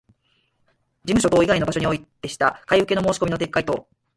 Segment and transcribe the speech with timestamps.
[1.05, 3.87] 事務所等以外の場所においてした買受けの申込みの撤回等